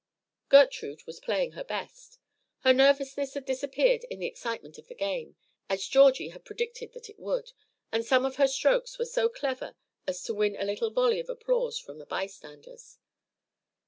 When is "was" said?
1.05-1.19